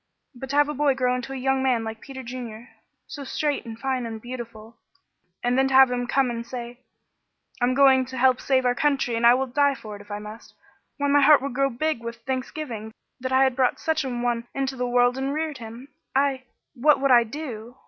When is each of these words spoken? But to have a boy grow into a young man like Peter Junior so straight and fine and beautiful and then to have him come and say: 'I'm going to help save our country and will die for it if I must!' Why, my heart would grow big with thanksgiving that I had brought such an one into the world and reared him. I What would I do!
But 0.33 0.49
to 0.49 0.55
have 0.55 0.67
a 0.67 0.73
boy 0.73 0.95
grow 0.95 1.13
into 1.13 1.31
a 1.31 1.35
young 1.35 1.61
man 1.61 1.83
like 1.83 2.01
Peter 2.01 2.23
Junior 2.23 2.69
so 3.05 3.23
straight 3.23 3.65
and 3.67 3.77
fine 3.77 4.07
and 4.07 4.19
beautiful 4.19 4.77
and 5.43 5.55
then 5.59 5.67
to 5.67 5.75
have 5.75 5.91
him 5.91 6.07
come 6.07 6.31
and 6.31 6.43
say: 6.43 6.79
'I'm 7.61 7.75
going 7.75 8.05
to 8.07 8.17
help 8.17 8.41
save 8.41 8.65
our 8.65 8.73
country 8.73 9.13
and 9.15 9.23
will 9.37 9.45
die 9.45 9.75
for 9.75 9.95
it 9.97 10.01
if 10.01 10.09
I 10.09 10.17
must!' 10.17 10.55
Why, 10.97 11.07
my 11.07 11.21
heart 11.21 11.39
would 11.43 11.53
grow 11.53 11.69
big 11.69 12.01
with 12.01 12.15
thanksgiving 12.25 12.91
that 13.19 13.31
I 13.31 13.43
had 13.43 13.55
brought 13.55 13.79
such 13.79 14.03
an 14.03 14.23
one 14.23 14.47
into 14.55 14.75
the 14.75 14.87
world 14.89 15.19
and 15.19 15.35
reared 15.35 15.59
him. 15.59 15.87
I 16.15 16.45
What 16.73 16.99
would 16.99 17.11
I 17.11 17.23
do! 17.23 17.77